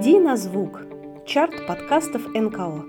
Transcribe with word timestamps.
Иди 0.00 0.20
на 0.20 0.36
звук. 0.36 0.80
Чарт 1.26 1.66
подкастов 1.66 2.28
НКО. 2.28 2.84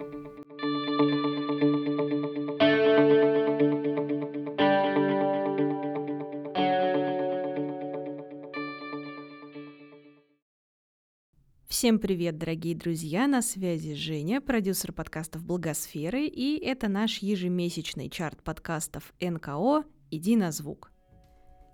Всем 11.67 11.97
привет, 11.97 12.37
дорогие 12.37 12.75
друзья! 12.75 13.25
На 13.25 13.41
связи 13.41 13.95
Женя, 13.95 14.39
продюсер 14.39 14.93
подкастов 14.93 15.43
Благосферы, 15.43 16.27
и 16.27 16.63
это 16.63 16.89
наш 16.89 17.23
ежемесячный 17.23 18.09
чарт 18.11 18.43
подкастов 18.43 19.13
НКО 19.19 19.83
«Иди 20.11 20.35
на 20.35 20.51
звук». 20.51 20.91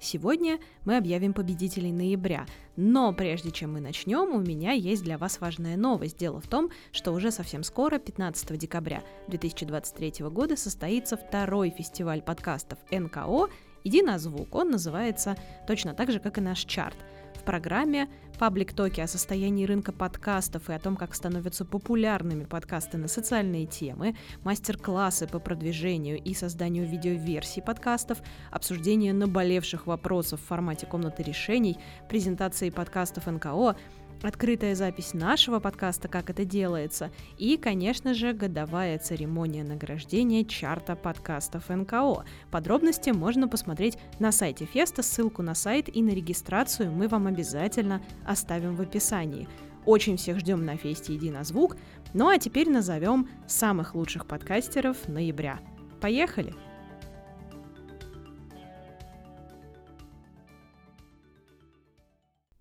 Сегодня 0.06 0.60
мы 0.86 0.98
объявим 0.98 1.34
победителей 1.34 1.92
ноября, 1.92 2.46
но 2.76 3.12
прежде 3.12 3.50
чем 3.50 3.74
мы 3.74 3.82
начнем, 3.82 4.36
у 4.36 4.40
меня 4.40 4.72
есть 4.72 5.04
для 5.04 5.18
вас 5.18 5.42
важная 5.42 5.78
новость. 5.78 6.20
Дело 6.20 6.40
в 6.40 6.48
том, 6.48 6.70
что 6.92 7.12
уже 7.12 7.32
совсем 7.32 7.64
скоро, 7.64 7.98
15 7.98 8.56
декабря 8.56 9.02
2023 9.30 10.28
года, 10.30 10.56
состоится 10.58 11.18
второй 11.18 11.72
фестиваль 11.72 12.22
подкастов 12.22 12.78
НКО 12.92 13.50
«Иди 13.84 14.04
на 14.04 14.20
звук». 14.20 14.54
Он 14.54 14.70
называется 14.70 15.38
точно 15.66 15.96
так 15.96 16.12
же, 16.12 16.20
как 16.20 16.38
и 16.38 16.42
наш 16.42 16.60
чарт– 16.66 16.98
программе 17.46 18.10
паблик-токи 18.38 19.02
о 19.02 19.08
состоянии 19.08 19.66
рынка 19.66 19.92
подкастов 19.92 20.70
и 20.70 20.74
о 20.74 20.80
том, 20.80 20.96
как 20.96 21.16
становятся 21.16 21.66
популярными 21.66 22.46
подкасты 22.46 22.98
на 22.98 23.08
социальные 23.08 23.66
темы, 23.66 24.16
мастер-классы 24.44 25.28
по 25.28 25.40
продвижению 25.40 26.22
и 26.22 26.34
созданию 26.34 26.88
видеоверсий 26.88 27.62
подкастов, 27.62 28.22
обсуждение 28.52 29.14
наболевших 29.14 29.88
вопросов 29.88 30.42
в 30.42 30.46
формате 30.46 30.86
комнаты 30.86 31.24
решений, 31.24 31.78
презентации 32.10 32.70
подкастов 32.70 33.28
НКО, 33.28 33.76
открытая 34.22 34.76
запись 34.76 35.14
нашего 35.14 35.60
подкаста 35.60 36.08
«Как 36.08 36.30
это 36.30 36.46
делается» 36.46 37.12
и, 37.38 37.58
конечно 37.58 38.14
же, 38.14 38.34
годовая 38.34 38.98
церемония 39.00 39.64
награждения 39.64 40.44
чарта 40.44 40.96
подкастов 40.96 41.70
НКО. 41.70 42.26
Подробности 42.52 43.10
можно 43.12 43.48
посмотреть 43.48 43.98
на 44.20 44.32
сайте 44.32 44.66
Феста, 44.66 45.04
ссылку 45.04 45.42
на 45.42 45.56
сайт 45.56 45.96
и 45.96 46.02
на 46.02 46.10
регистрацию 46.10 46.92
мы 46.92 47.08
вам 47.08 47.28
обязательно 47.28 48.02
оставим 48.26 48.76
в 48.76 48.82
описании. 48.82 49.48
Очень 49.86 50.18
всех 50.18 50.40
ждем 50.40 50.66
на 50.66 50.78
фесте 50.78 51.16
«Иди 51.16 51.30
на 51.30 51.44
звук», 51.44 51.78
ну 52.14 52.28
а 52.28 52.40
теперь 52.40 52.70
назовем 52.70 53.30
самых 53.48 53.94
лучших 53.94 54.26
подкастеров 54.26 55.08
ноября. 55.08 55.60
Поехали! 56.02 56.54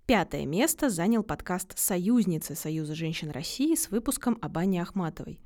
Пятое 0.06 0.44
место 0.44 0.91
занял 0.91 1.22
подкаст 1.22 1.78
«Союзницы» 1.78 2.55
Союза 2.55 2.94
женщин 2.94 3.30
России 3.30 3.74
с 3.74 3.91
выпуском 3.91 4.36
об 4.42 4.58
Анне 4.58 4.83
Ахматовой. 4.83 5.41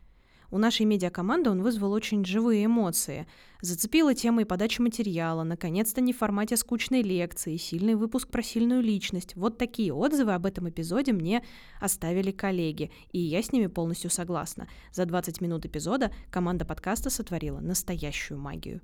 У 0.50 0.58
нашей 0.58 0.84
медиакоманды 0.84 1.48
он 1.48 1.62
вызвал 1.62 1.92
очень 1.92 2.24
живые 2.24 2.64
эмоции. 2.64 3.28
Зацепила 3.60 4.16
темой 4.16 4.46
подачи 4.46 4.80
материала, 4.80 5.44
наконец-то 5.44 6.00
не 6.00 6.12
в 6.12 6.18
формате 6.18 6.56
скучной 6.56 7.02
лекции, 7.02 7.56
сильный 7.56 7.94
выпуск 7.94 8.30
про 8.30 8.42
сильную 8.42 8.82
личность. 8.82 9.36
Вот 9.36 9.58
такие 9.58 9.94
отзывы 9.94 10.34
об 10.34 10.44
этом 10.44 10.68
эпизоде 10.68 11.12
мне 11.12 11.44
оставили 11.80 12.32
коллеги, 12.32 12.90
и 13.12 13.20
я 13.20 13.44
с 13.44 13.52
ними 13.52 13.68
полностью 13.68 14.10
согласна. 14.10 14.68
За 14.90 15.04
20 15.04 15.40
минут 15.40 15.66
эпизода 15.66 16.10
команда 16.32 16.64
подкаста 16.64 17.10
сотворила 17.10 17.60
настоящую 17.60 18.40
магию. 18.40 18.80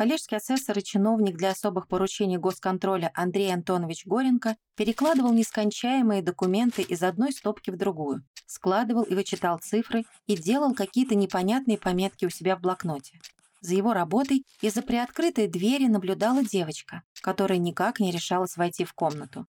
Коллежский 0.00 0.36
асессор 0.36 0.78
и 0.78 0.82
чиновник 0.82 1.36
для 1.36 1.50
особых 1.50 1.86
поручений 1.86 2.38
госконтроля 2.38 3.10
Андрей 3.12 3.52
Антонович 3.52 4.06
Горенко 4.06 4.56
перекладывал 4.74 5.34
нескончаемые 5.34 6.22
документы 6.22 6.80
из 6.80 7.02
одной 7.02 7.32
стопки 7.32 7.68
в 7.68 7.76
другую, 7.76 8.24
складывал 8.46 9.02
и 9.02 9.14
вычитал 9.14 9.58
цифры 9.58 10.06
и 10.26 10.38
делал 10.38 10.74
какие-то 10.74 11.14
непонятные 11.16 11.76
пометки 11.76 12.24
у 12.24 12.30
себя 12.30 12.56
в 12.56 12.62
блокноте. 12.62 13.20
За 13.60 13.74
его 13.74 13.92
работой 13.92 14.46
из-за 14.62 14.80
приоткрытой 14.80 15.48
двери 15.48 15.86
наблюдала 15.86 16.42
девочка, 16.42 17.02
которая 17.20 17.58
никак 17.58 18.00
не 18.00 18.10
решалась 18.10 18.56
войти 18.56 18.86
в 18.86 18.94
комнату. 18.94 19.44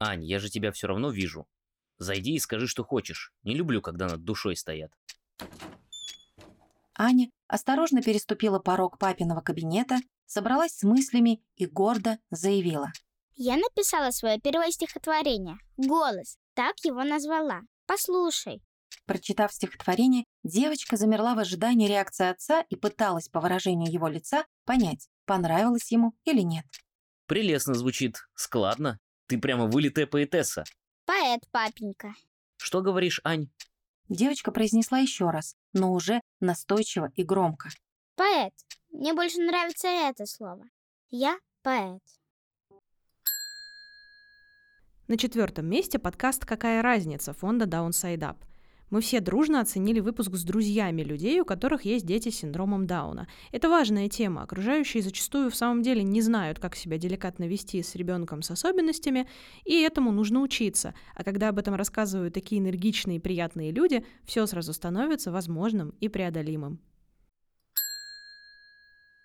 «Ань, 0.00 0.24
я 0.24 0.40
же 0.40 0.50
тебя 0.50 0.72
все 0.72 0.88
равно 0.88 1.12
вижу. 1.12 1.46
Зайди 1.98 2.34
и 2.34 2.40
скажи, 2.40 2.66
что 2.66 2.82
хочешь. 2.82 3.32
Не 3.44 3.54
люблю, 3.54 3.80
когда 3.80 4.08
над 4.08 4.24
душой 4.24 4.56
стоят». 4.56 4.90
Аня 6.96 7.30
осторожно 7.54 8.02
переступила 8.02 8.58
порог 8.58 8.98
папиного 8.98 9.40
кабинета, 9.40 9.98
собралась 10.26 10.72
с 10.72 10.82
мыслями 10.82 11.40
и 11.54 11.66
гордо 11.66 12.18
заявила. 12.30 12.92
«Я 13.36 13.56
написала 13.56 14.10
свое 14.10 14.40
первое 14.40 14.72
стихотворение. 14.72 15.56
Голос. 15.76 16.36
Так 16.54 16.74
его 16.82 17.04
назвала. 17.04 17.60
Послушай». 17.86 18.60
Прочитав 19.06 19.52
стихотворение, 19.52 20.24
девочка 20.42 20.96
замерла 20.96 21.34
в 21.34 21.38
ожидании 21.38 21.88
реакции 21.88 22.28
отца 22.28 22.64
и 22.70 22.74
пыталась 22.74 23.28
по 23.28 23.40
выражению 23.40 23.92
его 23.92 24.08
лица 24.08 24.46
понять, 24.64 25.08
понравилось 25.24 25.92
ему 25.92 26.14
или 26.24 26.40
нет. 26.40 26.64
«Прелестно 27.26 27.74
звучит. 27.74 28.16
Складно. 28.34 28.98
Ты 29.28 29.38
прямо 29.38 29.66
вылитая 29.66 30.06
поэтесса». 30.06 30.64
«Поэт, 31.06 31.42
папенька». 31.52 32.14
«Что 32.56 32.82
говоришь, 32.82 33.20
Ань?» 33.24 33.48
Девочка 34.08 34.52
произнесла 34.52 34.98
еще 34.98 35.30
раз, 35.30 35.54
но 35.72 35.92
уже 35.92 36.20
настойчиво 36.40 37.10
и 37.14 37.22
громко. 37.22 37.70
Поэт. 38.16 38.52
Мне 38.90 39.12
больше 39.14 39.38
нравится 39.40 39.88
это 39.88 40.26
слово. 40.26 40.64
Я 41.10 41.38
поэт. 41.62 42.02
На 45.08 45.18
четвертом 45.18 45.66
месте 45.66 45.98
подкаст 45.98 46.46
«Какая 46.46 46.80
разница» 46.82 47.32
фонда 47.32 47.66
Downside 47.66 48.20
Up– 48.20 48.36
мы 48.94 49.00
все 49.00 49.18
дружно 49.18 49.60
оценили 49.60 49.98
выпуск 49.98 50.36
с 50.36 50.44
друзьями 50.44 51.02
людей, 51.02 51.40
у 51.40 51.44
которых 51.44 51.84
есть 51.84 52.06
дети 52.06 52.28
с 52.28 52.36
синдромом 52.36 52.86
Дауна. 52.86 53.26
Это 53.50 53.68
важная 53.68 54.08
тема. 54.08 54.44
Окружающие 54.44 55.02
зачастую 55.02 55.50
в 55.50 55.56
самом 55.56 55.82
деле 55.82 56.04
не 56.04 56.20
знают, 56.20 56.60
как 56.60 56.76
себя 56.76 56.96
деликатно 56.96 57.48
вести 57.48 57.82
с 57.82 57.96
ребенком 57.96 58.40
с 58.42 58.52
особенностями, 58.52 59.26
и 59.64 59.80
этому 59.80 60.12
нужно 60.12 60.42
учиться. 60.42 60.94
А 61.16 61.24
когда 61.24 61.48
об 61.48 61.58
этом 61.58 61.74
рассказывают 61.74 62.34
такие 62.34 62.60
энергичные 62.60 63.16
и 63.16 63.20
приятные 63.20 63.72
люди, 63.72 64.06
все 64.24 64.46
сразу 64.46 64.72
становится 64.72 65.32
возможным 65.32 65.92
и 65.98 66.08
преодолимым. 66.08 66.78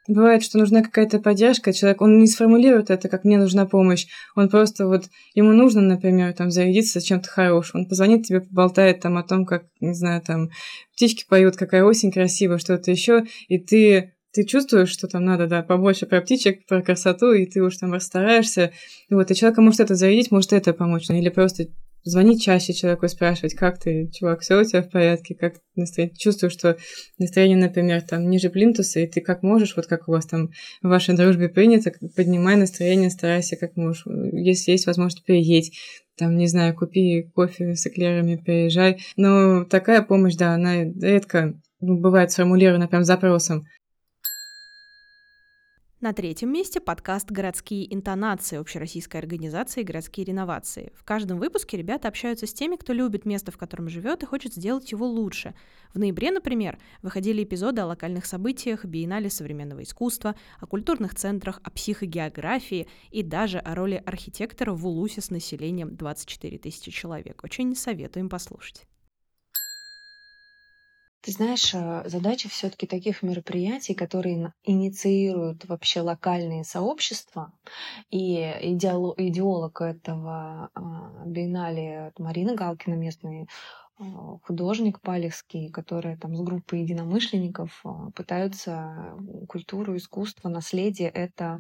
Бывает, 0.08 0.44
что 0.44 0.58
нужна 0.58 0.82
какая-то 0.82 1.20
поддержка, 1.20 1.74
человек, 1.74 2.02
он 2.02 2.18
не 2.20 2.28
сформулирует 2.28 2.90
это, 2.90 3.10
как 3.10 3.26
мне 3.26 3.38
нужна 3.38 3.66
помощь, 3.66 4.08
он 4.36 4.50
просто 4.50 4.88
вот, 4.88 5.06
ему 5.36 5.52
нужно, 5.52 5.82
например, 5.82 6.34
там, 6.34 6.50
зарядиться 6.50 7.02
чем-то 7.02 7.30
хорошим, 7.30 7.82
он 7.82 7.88
позвонит 7.88 8.26
тебе, 8.26 8.42
поболтает 8.42 9.02
там 9.02 9.18
о 9.18 9.24
том, 9.24 9.46
как, 9.46 9.66
не 9.80 9.94
знаю, 9.94 10.22
там, 10.22 10.50
птички 10.94 11.26
поют, 11.30 11.58
какая 11.58 11.84
осень 11.84 12.12
красивая, 12.12 12.58
что-то 12.58 12.90
еще, 12.90 13.26
и 13.48 13.60
ты 13.60 14.14
ты 14.32 14.46
чувствуешь, 14.46 14.90
что 14.90 15.08
там 15.08 15.26
надо, 15.26 15.48
да, 15.48 15.64
побольше 15.64 16.06
про 16.06 16.22
птичек, 16.22 16.66
про 16.68 16.82
красоту, 16.84 17.32
и 17.32 17.46
ты 17.46 17.62
уж 17.64 17.78
там 17.78 17.94
расстараешься. 17.94 18.72
Вот, 19.10 19.32
и 19.32 19.36
человека 19.36 19.62
может 19.62 19.80
это 19.80 19.96
зарядить, 19.96 20.30
может 20.30 20.54
это 20.54 20.72
помочь. 20.74 21.10
Ну, 21.10 21.16
или 21.16 21.30
просто 21.30 21.66
звонить 22.04 22.44
чаще 22.44 22.74
человеку 22.74 23.06
и 23.06 23.10
спрашивать, 23.10 23.54
как 23.54 23.80
ты, 23.80 24.10
чувак, 24.12 24.42
все 24.42 24.60
у 24.60 24.64
тебя 24.64 24.82
в 24.82 24.90
порядке, 24.90 25.36
как 25.36 25.56
настроение. 25.76 26.16
Чувствую, 26.16 26.50
что 26.50 26.78
настроение, 27.18 27.58
например, 27.58 28.02
там 28.02 28.30
ниже 28.30 28.50
плинтуса, 28.50 29.00
и 29.00 29.08
ты 29.08 29.22
как 29.22 29.44
можешь, 29.44 29.76
вот 29.76 29.88
как 29.88 30.08
у 30.08 30.12
вас 30.12 30.26
там 30.26 30.50
в 30.82 30.88
вашей 30.88 31.16
дружбе 31.16 31.50
принято, 31.50 31.92
поднимай 32.16 32.56
настроение, 32.56 33.10
старайся 33.10 33.56
как 33.56 33.76
можешь. 33.76 34.06
Если 34.34 34.72
есть 34.72 34.88
возможность, 34.88 35.26
переедь 35.26 35.74
там, 36.18 36.36
не 36.36 36.48
знаю, 36.48 36.76
купи 36.76 37.24
кофе 37.34 37.76
с 37.76 37.88
эклерами, 37.88 38.36
переезжай. 38.36 39.00
Но 39.16 39.64
такая 39.64 40.02
помощь, 40.02 40.36
да, 40.36 40.54
она 40.54 40.84
редко 40.84 41.56
ну, 41.80 41.98
бывает 41.98 42.32
сформулирована 42.32 42.88
прям 42.88 43.06
запросом. 43.06 43.66
На 46.02 46.14
третьем 46.14 46.54
месте 46.54 46.80
подкаст 46.80 47.30
«Городские 47.30 47.94
интонации» 47.94 48.58
общероссийской 48.58 49.20
организации 49.20 49.84
«Городские 49.84 50.24
реновации». 50.24 50.94
В 50.96 51.04
каждом 51.04 51.40
выпуске 51.40 51.76
ребята 51.76 52.08
общаются 52.08 52.48
с 52.48 52.54
теми, 52.54 52.78
кто 52.78 52.94
любит 52.94 53.26
место, 53.26 53.52
в 53.52 53.58
котором 53.58 53.90
живет 53.90 54.24
и 54.24 54.26
хочет 54.26 54.54
сделать 54.54 54.94
его 54.94 55.06
лучше. 55.06 55.54
В 55.94 56.00
ноябре, 56.00 56.32
например, 56.32 56.80
выходили 57.02 57.44
эпизоды 57.44 57.82
о 57.82 57.88
локальных 57.88 58.26
событиях, 58.28 58.86
биеннале 58.86 59.30
современного 59.30 59.84
искусства, 59.84 60.36
о 60.62 60.68
культурных 60.68 61.16
центрах, 61.16 61.60
о 61.66 61.70
психогеографии 61.70 62.88
и 63.12 63.22
даже 63.22 63.60
о 63.60 63.76
роли 63.76 64.02
архитектора 64.06 64.72
в 64.72 64.88
Улусе 64.88 65.20
с 65.20 65.30
населением 65.30 65.98
24 65.98 66.60
тысячи 66.60 66.92
человек. 66.92 67.44
Очень 67.44 67.76
советуем 67.76 68.30
послушать. 68.30 68.88
Ты 71.22 71.32
знаешь, 71.34 71.74
э, 71.74 72.04
задача 72.08 72.48
все-таки 72.48 72.88
таких 72.88 73.24
мероприятий, 73.24 73.94
которые 73.94 74.54
инициируют 74.64 75.66
вообще 75.66 76.00
локальные 76.00 76.64
сообщества, 76.64 77.52
и 78.10 78.36
идеолог, 78.62 79.20
идеолог 79.20 79.82
этого 79.82 80.70
а, 80.74 81.24
биеннале 81.26 82.14
Марина 82.18 82.56
Галкина, 82.56 82.96
местный 82.96 83.48
художник 84.44 85.02
палехский, 85.02 85.70
который 85.70 86.16
там 86.16 86.34
с 86.34 86.40
группой 86.40 86.84
единомышленников 86.84 87.84
пытаются 88.16 89.18
культуру, 89.50 89.98
искусство, 89.98 90.48
наследие 90.48 91.10
это 91.10 91.60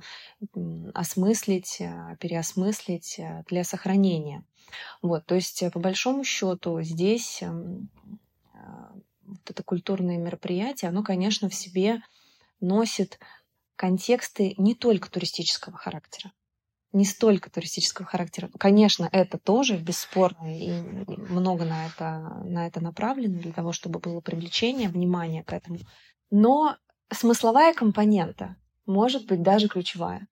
осмыслить, 0.94 1.82
переосмыслить 2.22 3.20
для 3.50 3.66
сохранения. 3.66 4.46
Вот, 5.02 5.26
то 5.26 5.36
есть, 5.36 5.64
по 5.74 5.80
большому 5.80 6.24
счету, 6.24 6.82
здесь 6.82 7.44
это 9.50 9.64
культурное 9.64 10.18
мероприятие, 10.18 10.90
оно, 10.90 11.04
конечно, 11.04 11.50
в 11.50 11.56
себе 11.56 12.02
носит 12.60 13.20
контексты 13.76 14.56
не 14.58 14.76
только 14.76 15.10
туристического 15.10 15.78
характера. 15.78 16.32
Не 16.92 17.06
столько 17.06 17.52
туристического 17.52 18.08
характера. 18.08 18.50
Конечно, 18.60 19.08
это 19.12 19.38
тоже 19.38 19.78
бесспорно, 19.78 20.58
и 20.58 20.72
много 20.72 21.64
на 21.64 21.86
это, 21.86 22.42
на 22.44 22.66
это 22.66 22.82
направлено 22.82 23.40
для 23.40 23.54
того, 23.54 23.74
чтобы 23.74 24.00
было 24.00 24.22
привлечение 24.22 24.90
внимания 24.90 25.44
к 25.44 25.54
этому. 25.54 25.80
Но 26.32 26.76
смысловая 27.12 27.74
компонента 27.74 28.56
может 28.86 29.28
быть 29.28 29.44
даже 29.44 29.68
ключевая. 29.68 30.28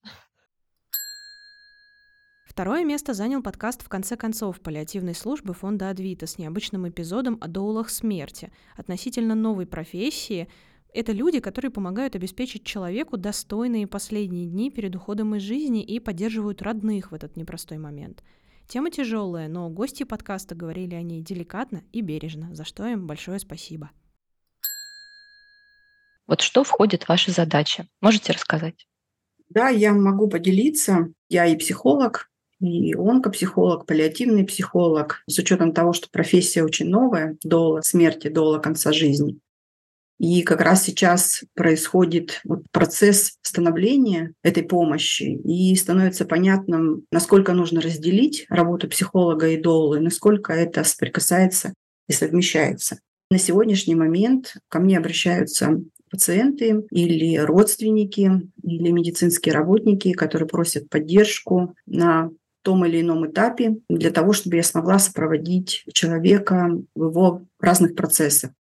Второе 2.58 2.84
место 2.84 3.14
занял 3.14 3.44
подкаст 3.44 3.84
«В 3.84 3.88
конце 3.88 4.18
концов» 4.18 4.60
паллиативной 4.62 5.14
службы 5.14 5.54
фонда 5.54 5.92
«Адвита» 5.92 6.26
с 6.26 6.40
необычным 6.40 6.90
эпизодом 6.90 7.38
о 7.40 7.48
доулах 7.48 7.92
смерти, 7.92 8.52
относительно 8.76 9.36
новой 9.36 9.68
профессии. 9.68 10.48
Это 10.92 11.12
люди, 11.12 11.40
которые 11.40 11.70
помогают 11.70 12.16
обеспечить 12.16 12.64
человеку 12.64 13.16
достойные 13.16 13.86
последние 13.86 14.48
дни 14.48 14.72
перед 14.72 14.96
уходом 14.96 15.36
из 15.36 15.44
жизни 15.44 15.84
и 15.84 16.00
поддерживают 16.00 16.64
родных 16.64 17.12
в 17.12 17.14
этот 17.14 17.38
непростой 17.38 17.78
момент. 17.78 18.24
Тема 18.68 18.90
тяжелая, 18.90 19.48
но 19.48 19.70
гости 19.70 20.02
подкаста 20.02 20.56
говорили 20.56 20.96
о 20.96 21.04
ней 21.04 21.22
деликатно 21.22 21.84
и 21.94 22.02
бережно, 22.02 22.56
за 22.56 22.66
что 22.66 22.88
им 22.88 23.06
большое 23.06 23.38
спасибо. 23.38 23.92
Вот 26.26 26.42
что 26.42 26.64
входит 26.64 27.04
в 27.04 27.10
ваши 27.10 27.30
задачи? 27.30 27.88
Можете 28.02 28.34
рассказать? 28.34 28.88
Да, 29.50 29.70
я 29.70 29.94
могу 29.94 30.28
поделиться. 30.28 31.14
Я 31.30 31.46
и 31.46 31.56
психолог, 31.56 32.32
и 32.60 32.94
онкопсихолог, 32.96 33.86
паллиативный 33.86 34.46
психолог, 34.46 35.24
с 35.28 35.38
учетом 35.38 35.74
того, 35.74 35.94
что 35.94 36.10
профессия 36.10 36.64
очень 36.64 36.90
новая, 36.90 37.38
до 37.44 37.82
смерти, 37.82 38.28
до 38.28 38.60
конца 38.60 38.92
жизни. 38.92 39.40
И 40.20 40.42
как 40.42 40.62
раз 40.62 40.84
сейчас 40.84 41.44
происходит 41.54 42.42
вот 42.44 42.64
процесс 42.72 43.38
становления 43.44 44.34
этой 44.42 44.64
помощи, 44.64 45.24
и 45.24 45.76
становится 45.76 46.26
понятным, 46.26 47.04
насколько 47.12 47.54
нужно 47.54 47.82
разделить 47.82 48.48
работу 48.50 48.90
психолога 48.90 49.50
и 49.50 49.62
долы, 49.62 50.00
насколько 50.00 50.54
это 50.54 50.84
соприкасается 50.84 51.74
и 52.08 52.14
совмещается. 52.14 53.00
На 53.30 53.38
сегодняшний 53.38 53.94
момент 53.94 54.56
ко 54.70 54.80
мне 54.80 54.98
обращаются 54.98 55.82
пациенты 56.10 56.86
или 56.90 57.38
родственники, 57.38 58.50
или 58.64 58.92
медицинские 58.92 59.54
работники, 59.54 60.14
которые 60.14 60.48
просят 60.48 60.90
поддержку 60.90 61.76
на 61.86 62.32
том 62.68 62.86
или 62.86 63.00
ином 63.00 63.26
этапе 63.26 63.78
для 63.90 64.12
того, 64.12 64.34
чтобы 64.34 64.58
я 64.58 64.64
смогла 64.64 65.00
сопроводить 65.00 65.86
человека 65.94 66.70
в 66.96 67.06
его 67.06 67.46
разных 67.62 67.96
процессах. 67.96 68.52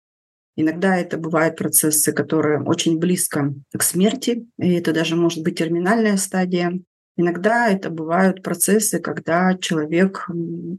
Иногда 0.55 0.95
это 0.95 1.17
бывают 1.17 1.57
процессы, 1.57 2.13
которые 2.13 2.63
очень 2.63 2.99
близко 2.99 3.53
к 3.77 3.83
смерти, 3.83 4.47
и 4.57 4.71
это 4.75 4.93
даже 4.93 5.17
может 5.17 5.43
быть 5.43 5.57
терминальная 5.57 6.15
стадия. 6.15 6.79
Иногда 7.17 7.67
это 7.67 7.89
бывают 7.89 8.43
процессы, 8.43 8.99
когда 8.99 9.57
человек 9.57 10.29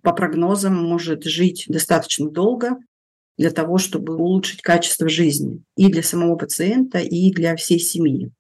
по 0.03 0.15
прогнозам 0.15 0.83
может 0.83 1.25
жить 1.25 1.67
достаточно 1.69 2.31
долго 2.31 2.79
для 3.37 3.51
того, 3.51 3.77
чтобы 3.77 4.17
улучшить 4.17 4.63
качество 4.63 5.07
жизни 5.07 5.63
и 5.77 5.93
для 5.93 6.03
самого 6.03 6.37
пациента, 6.37 6.99
и 6.99 7.31
для 7.31 7.57
всей 7.57 7.79
семьи. 7.79 8.33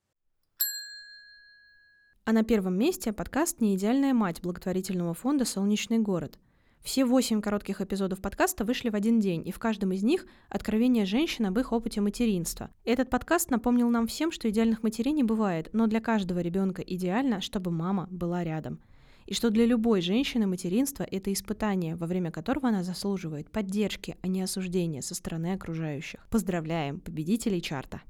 А 2.28 2.32
на 2.34 2.44
первом 2.44 2.76
месте 2.76 3.14
подкаст 3.14 3.62
«Не 3.62 3.75
идеальная 3.75 4.12
мать» 4.12 4.42
благотворительного 4.42 5.14
фонда 5.14 5.46
«Солнечный 5.46 5.98
город». 5.98 6.38
Все 6.82 7.06
восемь 7.06 7.40
коротких 7.40 7.80
эпизодов 7.80 8.20
подкаста 8.20 8.66
вышли 8.66 8.90
в 8.90 8.94
один 8.94 9.19
день, 9.19 9.48
и 9.48 9.50
в 9.50 9.58
каждом 9.58 9.92
из 9.92 10.02
них 10.02 10.26
откровение 10.50 11.06
женщин 11.06 11.46
об 11.46 11.58
их 11.58 11.72
опыте 11.72 12.02
материнства. 12.02 12.69
Этот 12.84 13.08
подкаст 13.08 13.50
напомнил 13.50 13.88
нам 13.88 14.06
всем, 14.06 14.30
что 14.30 14.50
идеальных 14.50 14.82
матерей 14.82 15.12
не 15.12 15.22
бывает, 15.22 15.70
но 15.72 15.86
для 15.86 16.02
каждого 16.02 16.40
ребенка 16.40 16.82
идеально, 16.82 17.40
чтобы 17.40 17.70
мама 17.70 18.08
была 18.10 18.44
рядом. 18.44 18.78
И 19.25 19.32
что 19.32 19.48
для 19.48 19.64
любой 19.64 20.02
женщины 20.02 20.46
материнство– 20.46 21.04
это 21.10 21.32
испытание, 21.32 21.96
во 21.96 22.06
время 22.06 22.30
которого 22.30 22.69
она 22.69 22.84
заслуживает 22.84 23.50
поддержки, 23.50 24.19
а 24.20 24.28
не 24.28 24.42
осуждения 24.42 25.00
со 25.00 25.14
стороны 25.14 25.54
окружающих. 25.54 26.26
Поздравляем 26.28 27.00
победителей 27.00 27.62
чарта! 27.62 28.02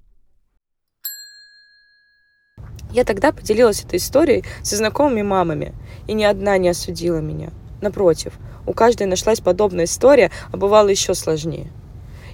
Я 2.93 3.05
тогда 3.05 3.33
поделилась 3.33 3.85
этой 3.85 3.99
историей 3.99 4.45
со 4.63 4.77
знакомыми 4.77 5.23
мамами, 5.23 5.75
и 6.07 6.15
ни 6.15 6.25
одна 6.25 6.57
не 6.59 6.71
осудила 6.71 7.19
меня. 7.19 7.51
Напротив, 7.81 8.33
у 8.67 8.73
каждой 8.73 9.07
нашлась 9.07 9.41
подобная 9.41 9.85
история, 9.85 10.31
а 10.53 10.57
бывало 10.57 10.89
еще 10.89 11.15
сложнее. 11.15 11.71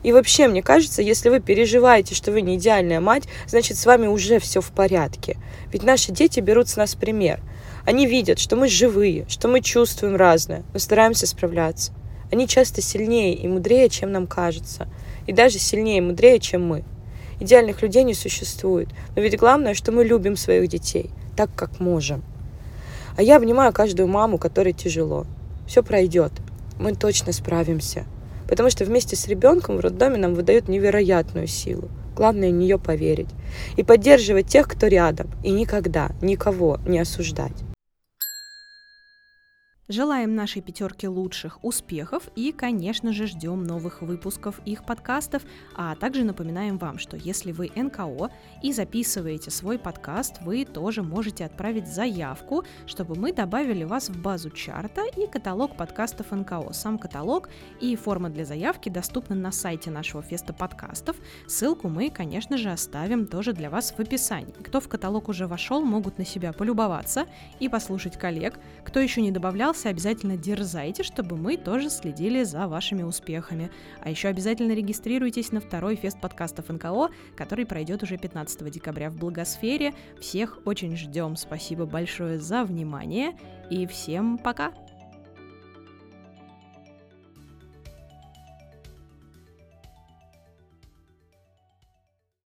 И 0.04 0.12
вообще, 0.12 0.48
мне 0.48 0.62
кажется, 0.62 1.02
если 1.02 1.30
вы 1.30 1.40
переживаете, 1.40 2.14
что 2.14 2.30
вы 2.30 2.42
не 2.42 2.56
идеальная 2.56 3.00
мать, 3.00 3.24
значит, 3.46 3.78
с 3.78 3.86
вами 3.86 4.06
уже 4.06 4.38
все 4.38 4.60
в 4.60 4.70
порядке. 4.70 5.38
Ведь 5.72 5.82
наши 5.82 6.12
дети 6.12 6.40
берут 6.40 6.68
с 6.68 6.76
нас 6.76 6.94
пример. 6.94 7.40
Они 7.86 8.06
видят, 8.06 8.38
что 8.38 8.54
мы 8.54 8.68
живые, 8.68 9.26
что 9.28 9.48
мы 9.48 9.60
чувствуем 9.60 10.16
разное, 10.16 10.62
но 10.72 10.78
стараемся 10.78 11.26
справляться. 11.26 11.92
Они 12.30 12.46
часто 12.46 12.82
сильнее 12.82 13.34
и 13.34 13.48
мудрее, 13.48 13.88
чем 13.88 14.12
нам 14.12 14.26
кажется. 14.26 14.88
И 15.26 15.32
даже 15.32 15.58
сильнее 15.58 15.98
и 15.98 16.02
мудрее, 16.02 16.38
чем 16.38 16.66
мы. 16.66 16.84
Идеальных 17.40 17.82
людей 17.82 18.04
не 18.04 18.14
существует. 18.14 18.88
Но 19.16 19.22
ведь 19.22 19.38
главное, 19.38 19.74
что 19.74 19.92
мы 19.92 20.04
любим 20.04 20.36
своих 20.36 20.68
детей 20.68 21.10
так, 21.36 21.50
как 21.54 21.80
можем. 21.80 22.22
А 23.16 23.22
я 23.22 23.36
обнимаю 23.36 23.72
каждую 23.72 24.08
маму, 24.08 24.38
которой 24.38 24.72
тяжело. 24.72 25.26
Все 25.66 25.82
пройдет. 25.82 26.32
Мы 26.78 26.94
точно 26.94 27.32
справимся. 27.32 28.04
Потому 28.48 28.70
что 28.70 28.84
вместе 28.84 29.16
с 29.16 29.26
ребенком 29.28 29.76
в 29.76 29.80
роддоме 29.80 30.16
нам 30.16 30.34
выдают 30.34 30.68
невероятную 30.68 31.46
силу. 31.46 31.88
Главное 32.16 32.50
в 32.50 32.54
нее 32.54 32.78
поверить. 32.78 33.28
И 33.76 33.82
поддерживать 33.82 34.46
тех, 34.46 34.68
кто 34.68 34.86
рядом. 34.86 35.30
И 35.42 35.50
никогда 35.50 36.10
никого 36.20 36.78
не 36.86 36.98
осуждать. 36.98 37.73
Желаем 39.88 40.34
нашей 40.34 40.62
пятерке 40.62 41.08
лучших 41.08 41.62
успехов 41.62 42.30
и, 42.36 42.52
конечно 42.52 43.12
же, 43.12 43.26
ждем 43.26 43.64
новых 43.64 44.00
выпусков 44.00 44.58
их 44.64 44.86
подкастов, 44.86 45.42
а 45.76 45.94
также 45.94 46.24
напоминаем 46.24 46.78
вам, 46.78 46.98
что 46.98 47.18
если 47.18 47.52
вы 47.52 47.70
НКО 47.76 48.30
и 48.62 48.72
записываете 48.72 49.50
свой 49.50 49.78
подкаст, 49.78 50.40
вы 50.40 50.64
тоже 50.64 51.02
можете 51.02 51.44
отправить 51.44 51.86
заявку, 51.86 52.64
чтобы 52.86 53.14
мы 53.14 53.34
добавили 53.34 53.84
вас 53.84 54.08
в 54.08 54.22
базу 54.22 54.48
чарта 54.48 55.02
и 55.18 55.26
каталог 55.26 55.76
подкастов 55.76 56.30
НКО. 56.30 56.72
Сам 56.72 56.98
каталог 56.98 57.50
и 57.78 57.94
форма 57.94 58.30
для 58.30 58.46
заявки 58.46 58.88
доступны 58.88 59.36
на 59.36 59.52
сайте 59.52 59.90
нашего 59.90 60.22
феста 60.22 60.54
подкастов. 60.54 61.14
Ссылку 61.46 61.90
мы, 61.90 62.08
конечно 62.08 62.56
же, 62.56 62.70
оставим 62.70 63.26
тоже 63.26 63.52
для 63.52 63.68
вас 63.68 63.92
в 63.92 64.00
описании. 64.00 64.54
Кто 64.62 64.80
в 64.80 64.88
каталог 64.88 65.28
уже 65.28 65.46
вошел, 65.46 65.84
могут 65.84 66.16
на 66.16 66.24
себя 66.24 66.54
полюбоваться 66.54 67.26
и 67.60 67.68
послушать 67.68 68.18
коллег. 68.18 68.58
Кто 68.82 68.98
еще 68.98 69.20
не 69.20 69.30
добавлял, 69.30 69.73
понравился, 69.74 69.88
обязательно 69.88 70.36
дерзайте, 70.36 71.02
чтобы 71.02 71.36
мы 71.36 71.56
тоже 71.56 71.90
следили 71.90 72.44
за 72.44 72.68
вашими 72.68 73.02
успехами. 73.02 73.70
А 74.00 74.10
еще 74.10 74.28
обязательно 74.28 74.72
регистрируйтесь 74.72 75.52
на 75.52 75.60
второй 75.60 75.96
фест 75.96 76.20
подкастов 76.20 76.68
НКО, 76.68 77.08
который 77.36 77.66
пройдет 77.66 78.02
уже 78.02 78.16
15 78.16 78.70
декабря 78.70 79.10
в 79.10 79.16
Благосфере. 79.16 79.92
Всех 80.20 80.58
очень 80.64 80.96
ждем. 80.96 81.36
Спасибо 81.36 81.86
большое 81.86 82.38
за 82.38 82.64
внимание 82.64 83.32
и 83.70 83.86
всем 83.86 84.38
пока! 84.38 84.83